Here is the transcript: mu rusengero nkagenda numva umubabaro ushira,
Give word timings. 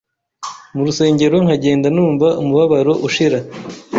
mu 0.75 0.81
rusengero 0.87 1.35
nkagenda 1.45 1.87
numva 1.95 2.27
umubabaro 2.41 2.93
ushira, 3.07 3.39